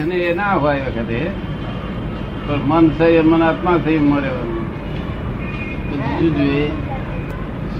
[0.00, 1.30] અને એ ના હોય વખતે
[2.46, 4.66] પણ મન સંયમ મન આત્મા સંયમમાં રહેવાનું
[5.90, 6.68] તો બીજું જોઈએ.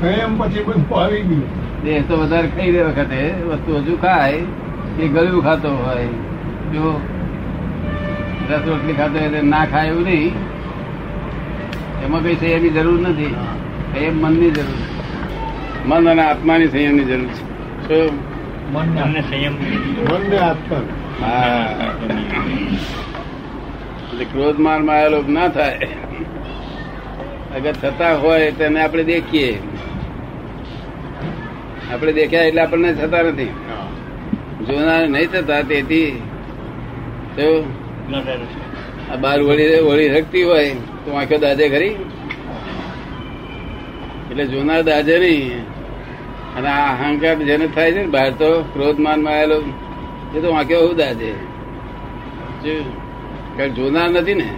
[0.01, 1.83] સંયમ પછી બધું આવી ગયું.
[1.85, 4.33] દેહ તો વધારે ખાઈ દે વખતે વસ્તુ હજુ ખાય
[5.01, 6.07] એ ગળ્યું ખાતો હોય.
[6.73, 7.01] જો
[8.49, 10.33] દસ રોટલી ખાતો હોય એટલે ના ખાય એવું નહીં.
[12.05, 13.35] એમાં કઈ સંયમની જરૂર નથી.
[13.93, 15.89] સંયમ મનની જરૂર છે.
[15.89, 17.29] મન અને આત્માની સંયમની જરૂર
[17.89, 18.11] છે.
[18.73, 19.53] મન અને સંયમ.
[20.13, 21.02] મનને આત્મા.
[21.23, 21.65] હા
[24.07, 25.89] એટલે ક્રોધ મારમાં ના થાય.
[27.57, 29.51] અગર થતા હોય તેને આપણે દેખીએ.
[31.93, 33.53] આપણે દેખ્યા એટલે આપણને થતા નથી.
[34.67, 36.11] જોનાર નહીં થતા, તેથી
[39.13, 40.71] આ બાર વળી વળી શકતી હોય,
[41.05, 41.95] તો આંખો દાજે ખરી.
[44.31, 45.63] એટલે જોનાર દાજે નહીં.
[46.57, 49.59] અને આ અહંકાર જેને થાય છે ને, બહાર તો ક્રોધ માનમાં આવેલો
[50.35, 51.33] એ તો વાંક્યો ઉદા છે.
[53.57, 54.55] કારણ જોનાર નથી ને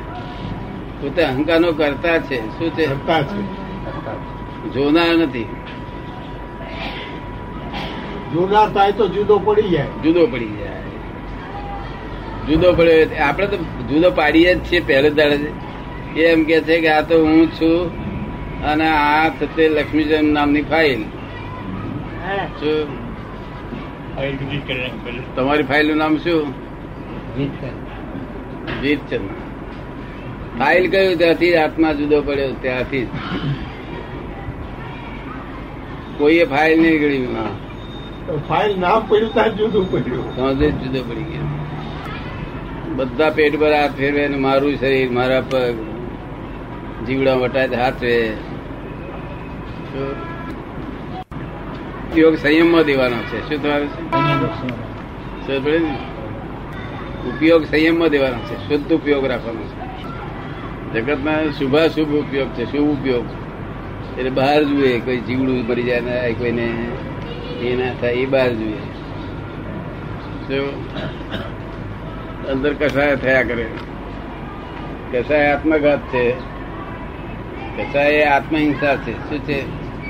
[1.00, 2.58] પોતે અહંકાર નો કરતા છે.
[2.58, 2.86] શું છે?
[2.86, 3.20] કરતા
[4.74, 5.44] જોનાર નથી.
[8.34, 9.86] જોનાર થાય તો જુદો પડી જાય.
[10.02, 10.70] જુદો પડી જાય.
[12.46, 15.64] જુદો પડ્યો આપણે તો જુદો પાડીએ જ છીએ પહેલે દાડે.
[16.20, 18.04] એ એમ કે છે કે આ તો હું છું
[18.64, 21.02] અને આ થતે લક્ષ્મીચંદ નામની ફાઇલ
[22.60, 23.03] શું
[25.36, 26.52] તમારી ફાઇલનું નામ શું?
[28.82, 29.28] જીતચંદ.
[30.58, 31.16] ફાઇલ કયું?
[31.16, 33.08] ત્યાંથી આત્મા જુદો પડ્યો ત્યાંથી જ.
[36.18, 37.26] કોઈએ ફાઇલ નહીં ગણી?
[38.48, 40.34] ફાઇલ નામ પડ્યું ત્યાં જુદું પડ્યું.
[40.58, 41.46] જુદો પડી ગયો.
[42.96, 45.74] બધા પેટ પર હાથ ફેરવે ને મારું શરીર મારા પગ
[47.06, 48.32] જીવડા વટાય હાથવે.
[52.14, 53.48] ઉપયોગ સંયમમાં દેવાનો છે.
[53.48, 55.78] શું થવાનું છે?
[57.28, 58.68] ઉપયોગ સંયમમાં દેવાનો છે.
[58.68, 61.00] શુદ્ધ ઉપયોગ રાખવાનો છે.
[61.00, 62.64] જગતમાં શુભાશુભ ઉપયોગ છે.
[62.72, 63.24] શુભ ઉપયોગ.
[64.18, 66.66] એટલે બહાર જુએ કોઈ જીવડું મરી જાય ને કોઈને
[67.60, 68.76] એ ના થાય એ બહાર જુએ.
[70.48, 70.72] શું
[72.48, 73.66] અંદર કસાય થયા કરે.
[75.12, 76.34] કસાય આત્મઘાત છે.
[77.76, 79.28] કસાય એ આત્મહિંસા છે.
[79.28, 79.60] શું છે?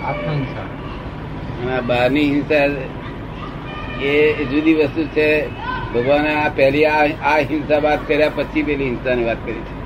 [0.02, 0.83] આત્મહિંસા.
[1.60, 2.64] અને બહારની હિંસા
[4.04, 5.28] એ જુદી વસ્તુ છે.
[5.94, 9.84] ભગવાને આ પહેલી આ હિંસા વાત કર્યા પછી પેલી હિંસાની વાત કરી છે.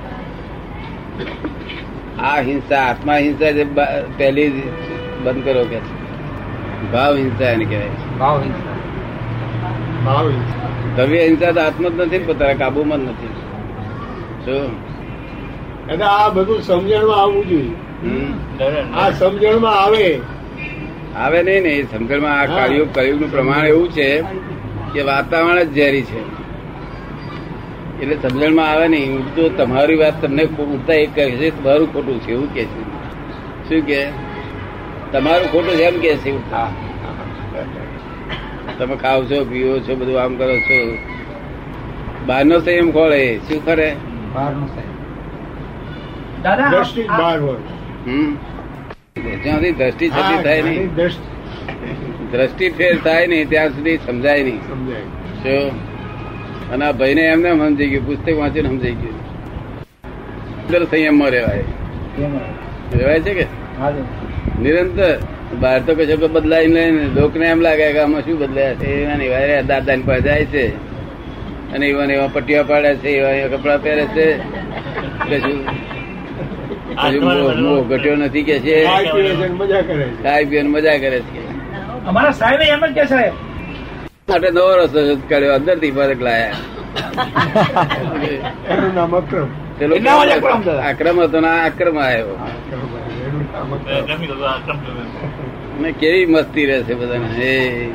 [2.19, 3.67] આ હિંસા આત્મા હિંસા જે
[4.19, 4.63] પહેલી
[5.25, 5.79] બંધ કરો કે
[6.93, 8.77] ભાવ હિંસા એને કહેવાય ભાવ હિંસા.
[10.05, 10.69] ભાવ હિંસા.
[10.97, 13.33] દ્રવ્ય હિંસા તો આત્મ જ નથી પોતાના કાબુમાં જ નથી.
[14.45, 14.89] શું
[15.91, 17.71] એટલે આ બધું સમજણમાં આવવું જોઈએ.
[18.03, 18.99] હમ?
[18.99, 20.21] આ સમજણમાં આવે
[21.17, 22.67] આવે નહીં ને સમજણમાં આ હા.
[22.67, 24.23] કળિયુગ કળિયુગનું પ્રમાણ એવું છે
[24.93, 26.21] કે વાતાવરણ જ ઝેરી છે.
[28.03, 29.19] એટલે સમજણમાં આવે નહીં.
[29.19, 32.83] ઉડતું તમારી વાત તમને ઉડતા એક કહે છે તમારું ખોટું છે એવું કે છે.
[33.69, 34.09] શું કે
[35.13, 36.33] તમારું ખોટું છે એમ કે છે.
[38.79, 40.99] તમે ખાવ છો પીવો છો બધું આમ કરો છો.
[42.27, 43.39] બહારનો સંયમ ખોળે?
[43.39, 43.97] શું કરે
[44.35, 44.99] બહારનું સંયમ
[46.43, 46.69] દાદા
[48.07, 48.37] હમ.
[49.19, 50.97] જ્યાં સુધી દ્રષ્ટિ છતી થાય નહીં.
[52.31, 54.59] દ્રષ્ટિ ફેર થાય નહીં ત્યાં સુધી સમજાય નહીં.
[55.43, 55.89] શું?
[56.71, 59.19] અને આ ભાઈને એમને સમજી ગયું પુસ્તક વાંચીને સમજાઈ ગયું.
[60.67, 61.65] અંદર સંયમમાં રહેવાય.
[62.95, 63.47] રહેવાય છે કે?
[64.63, 65.19] નિરંતર.
[65.61, 68.87] બહાર તો કશો બદલાય નહીં લોકોને એમ લાગે કે આમાં શું બદલાયા છે?
[68.87, 70.69] એવા એવા વારે દાદાની પાસે જાય છે.
[71.73, 74.39] અને એવા ને એવા પટ્ટીઓ પાડે છે એવા એવા કપડા પહેરે છે.
[75.31, 75.67] કશું
[76.95, 78.85] મોહ- ઘટ્યો નથી કે છે?
[78.85, 81.49] ખાઈ પીવાની મજા કરે છે.
[82.07, 83.29] અમારા સાહેબ એમ જ કે છે.
[84.29, 85.55] માટે નવો રસ્તો કાઢ્યો.
[85.55, 86.53] અંદરથી ફરક લાયા.
[88.69, 89.47] એનું નામ અક્રમ.
[90.91, 92.39] અક્રમ હતો ના આક્રમ આવ્યો.
[95.81, 97.91] ને કેવી મસ્તી રહેશે બધાને.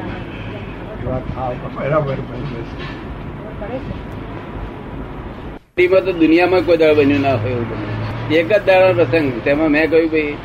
[5.88, 8.03] માં તો દુનિયામાં કોઈ દળ બન્યું ના હોય એવું.
[8.32, 9.42] એક જ દાડા પ્રસંગ.
[9.46, 10.36] તેમાં મેં કહ્યું ભાઈ,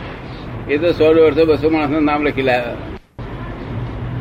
[0.69, 2.77] એ તો સો દોઢસો, બસો માણસ નામ લખી લાવ્યા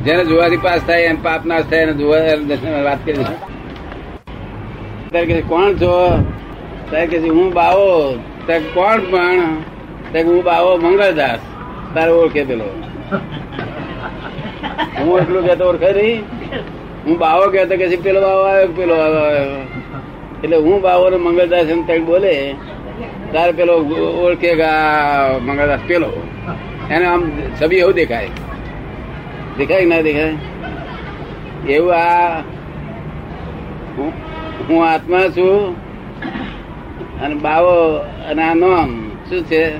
[0.05, 3.15] જેને જોવાથી પાસ થાય એમ પાપ નાશ થાય, એને વાત કરી.
[5.41, 6.23] કોણ છો?
[6.89, 8.19] ત્યારે કે હું બાવો.
[8.45, 9.41] ત્યારે કોણ પણ?
[10.11, 11.39] ત્યારે હું બાવો મંગળદાસ.
[11.95, 12.65] તારે ઓળખે પેલો.
[14.99, 16.23] હું એટલું કહેતો ઓળખે નહીં.
[17.05, 19.67] હું બાવો કહેતો કે પેલો બાવો આવ્યો, પેલો આવ્યો.
[20.43, 22.55] એટલે હું બાવો ને મંગળદાસ એમ ત્યાં બોલે.
[23.33, 23.73] તારે પેલો
[24.25, 24.53] ઓળખે
[25.41, 26.27] મંગળદાસ પેલો?
[26.91, 27.31] એને આમ
[27.61, 28.29] છબી એવું દેખાય.
[29.57, 30.35] દેખાય કે ના દેખાય?
[31.69, 32.39] એવું આ
[34.69, 35.75] હું આત્મા છું
[37.21, 37.97] અને બાવો
[38.29, 39.77] અને આ નોમ શું છે?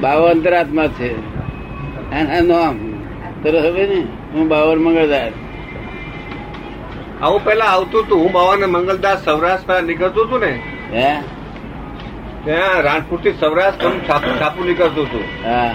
[0.00, 1.10] બાવો અંતરાત્મા છે.
[2.10, 2.76] અને આ નોમ.
[3.42, 4.00] તો હવે ને?
[4.32, 5.32] હું બાવર મંગળદાસ.
[7.22, 10.60] આવું પેલા આવતું હતું હું બાવાને મંગલદાસ સૌરાષ્ટ્ર નીકળતું હતું ને?
[10.92, 11.20] હે?
[12.44, 13.90] ત્યાં રાણપુરથી સૌરાષ્ટ્ર
[14.40, 15.74] છાપુ નીકળતું હતું હા.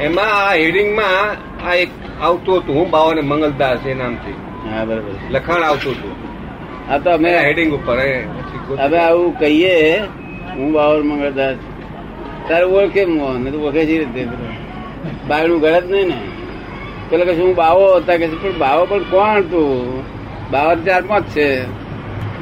[0.00, 1.36] એમાં આ હેડિંગમાં
[1.68, 1.90] આ એક
[2.20, 2.74] આવતું હતું.
[2.76, 4.32] હું બાવાને મંગલદાસ એ નામથી.
[4.70, 5.12] હા બરાબર.
[5.30, 6.14] લખાણ આવતું હતું.
[6.92, 7.98] આ તો અમે હેડિંગ ઉપર
[8.78, 9.98] હવે આવું કહીએ
[10.56, 11.56] હું બાવર મંગળદાસ.
[12.48, 14.28] તારે ઓળખે મોહન તું ઓળખે છે રીતે
[15.28, 16.18] બાયણું ગળત નહીં ને.
[17.10, 20.19] પેલા કે હું બાવો હતા કે પણ બાવો પણ કોણ તું?
[20.50, 21.48] બાવર ચાર પાંચ છે.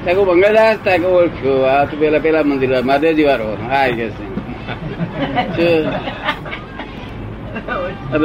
[0.04, 1.62] ત્યાં કે મંગળદાસ ત્યાં ઓળખ્યો.
[1.62, 4.26] આ તો પેલા પેલા મંદિર મહાદેવજી વાળો હા કે છે.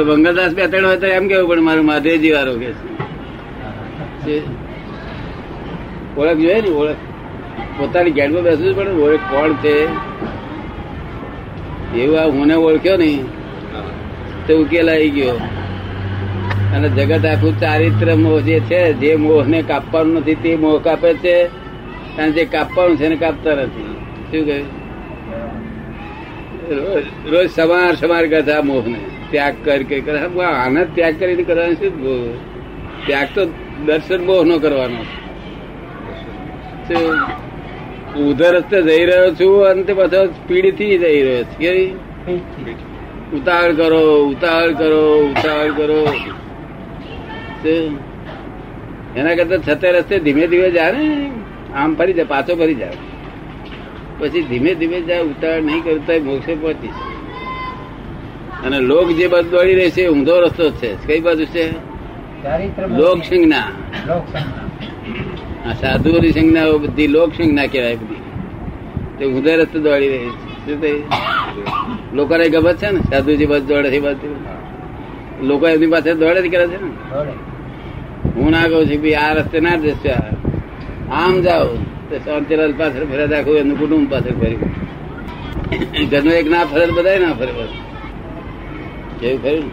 [0.04, 2.72] મંગળદાસ બે ત્રણ હોય તો એમ કેવું પણ મારું મહાદેવજી વાળો કે
[4.22, 4.36] છે.
[6.16, 6.96] ઓળખ જોઈએ ને, ઓળખ.
[7.78, 9.76] પોતાની ગેટમાં બેસવું પડે ઓળખ કોણ છે?
[11.98, 13.24] એવું આ હું ઓળખ્યો નહીં.
[14.46, 15.40] તો ઉકેલ આવી ગયો.
[16.74, 21.10] અને જગત આખું ચારિત્ર મોહ જે છે જે મોહ ને કાપવાનું નથી તે મોહ કાપે
[21.24, 21.36] છે.
[22.18, 23.90] અને જે કાપવાનું છે એને કાપતા નથી.
[24.30, 24.66] શું કહ્યું
[27.32, 29.00] રોજ સમાર સમાર કરતા મોહ ને
[29.30, 30.02] ત્યાગ કરી
[30.44, 31.92] આને ત્યાગ કરીને કરવાનું શું?
[33.06, 33.42] ત્યાગ તો
[33.86, 35.02] દર્શન મોહ નો કરવાનો?
[38.24, 41.86] ઉધર રસ્તે જઈ રહ્યો છું અને તે પાછો સ્પીડથી જઈ રહ્યો છું?
[43.36, 46.00] ઉતાવળ કરો ઉતાવળ કરો ઉતાવળ કરો.
[47.64, 49.16] શું?
[49.16, 51.30] એના કરતા છતે રસ્તે ધીમે ધીમે જાય ને
[51.74, 52.96] આમ ફરી જાય પાછો ફરી જાય.
[54.18, 56.90] પછી ધીમે ધીમે જાય ઉતાર નહીં કરતા મોક્ષે પહોંચી
[58.66, 60.90] અને લોક જે બાજુ દોડી રહે છે ઊંધો રસ્તો છે.
[61.06, 61.64] કઈ બાજુ છે?
[62.96, 63.66] લોક સંજ્ઞા
[65.66, 68.20] આ સાધુઓની સંજ્ઞાઓ બધી લોક સંજ્ઞા કહેવાય બધી.
[69.18, 70.52] તે ઊંધા રસ્તે દોડી રહી છે.
[70.66, 74.28] શું લોકોને ગમત છે ને સાધુજી બસ દોડે છે બાજુ.
[75.42, 76.90] લોકો એમની પાસે દોડે જ કરે છે ને.
[78.36, 80.12] હું ના કહું છું ભાઈ આ રસ્તે ના જશે
[81.12, 81.68] આમ જાઓ.
[82.08, 84.62] તો શાંતિલાલ પાછળ ફરે આખું એમનું કુટુંબ પાછળ ફર્યું
[86.10, 87.52] ઘરનો એક ના ફરે બધા ના ફરે
[89.20, 89.66] કેવું ખરું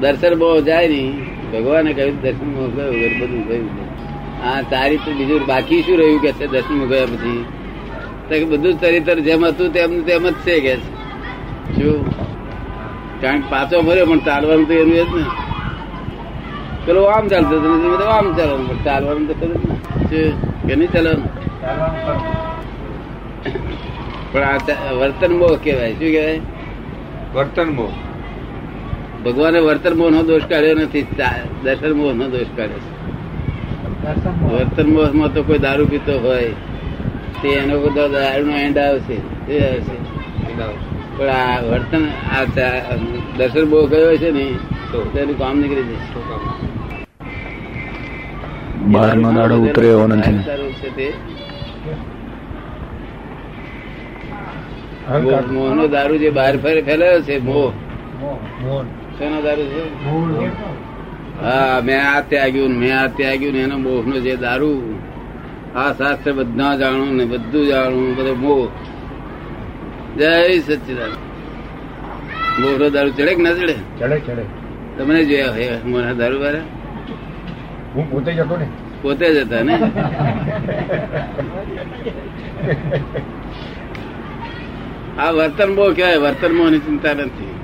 [0.00, 1.14] દર્શન બહુ જાય નહીં.
[1.52, 3.68] ભગવાને કહ્યું દર્શન ગયું બધું થયું
[4.44, 7.44] આ ચારિત્ર બીજું બાકી શું રહ્યું કે છે દર્શન ગયા પછી?
[8.28, 10.74] તો બધું ચરિત્ર જેમ હતું તેમ તેમ જ છે કે
[11.76, 11.98] શું?
[13.20, 15.49] કારણ પાછો ફર્યો, પણ ચાલવાનું તો એનું એ જ ને.
[16.84, 20.62] પેલો આમ ચાલતો હતો બધું આમ ચાલવાનું પણ ચાલવાનું તો શું?
[20.68, 21.28] કે નહીં ચાલવાનું.
[24.32, 24.56] પણ આ
[24.92, 25.92] વર્તન મોહ કહેવાય.
[25.92, 26.40] શું કહેવાય?
[27.34, 27.90] વર્તન મોહ
[29.24, 33.00] ભગવાને વર્તન મોહ નો દોષ કાઢ્યો નથી ચા- દર્શન મોહ નો દોષ કાઢ્યો છે.
[34.54, 36.52] વર્તન મોહમાં તો કોઈ દારૂ પીતો હોય
[37.42, 39.16] તે એનો બધો દારૂ નો એન્ડ આવશે.
[39.46, 40.20] તે આવશે.
[41.18, 42.44] પણ આ વર્તન આ
[43.36, 44.54] દર્શન બહુ ગયો છે ને
[44.90, 46.20] તેનું કામ નીકળી જશે?
[48.92, 50.38] બહારનો દાડો ઉતરે એવો નથી
[55.24, 57.70] મોહ મોહનો દારૂ જે બહાર ફરે ફેલાયો છે મોહ
[59.16, 59.82] શેનો દારૂ છે?
[61.44, 64.78] હા મેં આ ત્યાગ્યું મેં આ ત્યાગ્યું ને એનો મોહનો જે દારૂ.
[65.74, 68.64] આ શાસ્ત્ર બધા જાણું ને બધું જાણું બધો મોહ
[70.18, 70.32] જય
[70.66, 71.12] સચિદાન
[72.60, 73.76] મોહનો દારૂ ચડે કે ના ચડે?
[73.98, 74.44] ચડે ચડે.
[75.00, 76.58] તમને જોયા હોય મોહના દારૂ વાળા
[77.94, 78.66] હું પોતે જતો ને.
[79.02, 79.74] પોતે જ હતા ને?
[85.18, 87.54] આ વર્તન બહુ કહેવાય વર્તન મોહની ચિંતા નથી.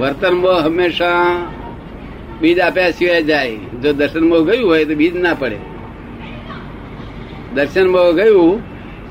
[0.00, 1.46] વર્તન મોહ હંમેશા
[2.40, 3.56] બીજ આપ્યા સિવાય જાય.
[3.56, 5.58] જો દર્શન મોહ ગયું હોય તો બીજ ના પડે.
[7.54, 8.60] દર્શન બહુ ગયું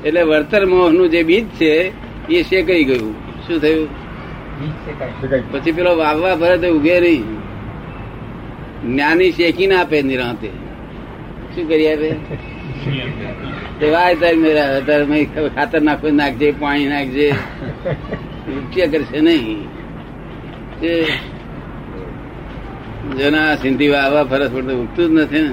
[0.04, 1.92] એટલે વર્તન મોહનું જે બીજ છે
[2.28, 3.14] એ શેકાઈ ગયું.
[3.46, 4.05] શું થયું.
[5.52, 7.24] પછી પેલો વાવવા ભરે તો ઉગે રહી
[8.84, 10.50] જ્ઞાની શેકી ના આપે નિરાંતે.
[11.52, 12.08] શું કરી આપે
[15.56, 17.26] ખાતર નાખો, નાખજે, પાણી નાખજે.
[18.48, 19.60] રૂપિયા કરશે નહીં.
[23.18, 25.52] જેના સિંધી વાવા ફરસ પડતો ઉગતું જ નથી ને.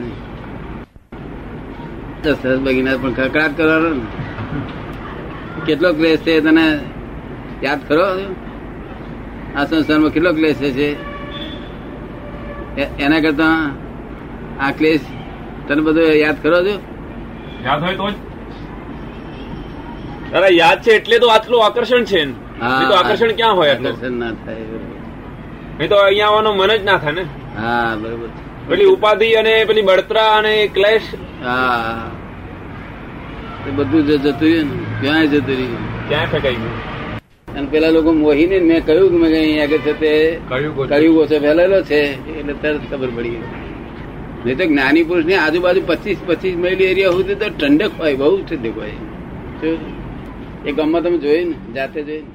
[2.24, 3.92] સરસ બગીના પણ કકડાટ કરવાનો
[5.66, 6.66] કેટલો ક્રેશ છે તને
[7.64, 8.08] યાદ કરો?
[9.58, 10.90] આ સંસારમાં કેટલો ક્લેશ છે?
[13.06, 13.58] એના કરતા
[14.66, 15.06] આ ક્લેશ
[15.68, 16.76] તને બધો યાદ કરો છો?
[17.66, 18.06] યાદ હોય તો
[20.38, 22.22] અરે યાદ છે એટલે તો આટલું આકર્ષણ છે.
[22.90, 24.66] તો આકર્ષણ ક્યાં હોય આકર્ષણ ના થાય.
[25.78, 27.24] નહીં તો અહીંયા આવવાનું મન જ ના થાય ને.
[27.60, 28.30] હા બરોબર
[28.70, 31.10] પેલી ઉપાધિ અને પેલી બળતરા અને ક્લેશ.
[31.44, 32.08] હા.
[33.68, 34.78] એ બધું જતું રહ્યું ને.
[35.02, 35.86] ક્યાંય જતું રહ્યું?
[36.10, 36.93] ક્યાં ફેંકાઈ ગયું.
[37.58, 40.12] અને પેલા લોકો મોહીને મેં કહ્યું કે મેં અહીંયા આગળ છે તે
[40.50, 42.00] કયું ઓછો ફેલાયેલો છે
[42.40, 43.40] એટલે તરત ખબર પડી.
[44.44, 48.38] ગઈ નહીં તો જ્ઞાની પુરુષની આજુબાજુ પચીસ પચીસ માઇલ એરિયા સુધી તો ઠંડક હોય બહુ
[48.44, 48.98] ઠંડક હોય.
[49.60, 49.78] ભાઈ
[50.66, 52.33] એ ગામમાં તમે જોયું ને જાતે જોયું ને?